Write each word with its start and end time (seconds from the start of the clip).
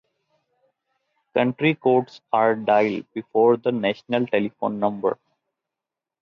Country 1.35 1.75
codes 1.75 2.21
are 2.33 2.55
dialed 2.55 3.05
before 3.13 3.55
the 3.55 3.71
national 3.71 4.25
telephone 4.25 4.79
number. 4.79 5.19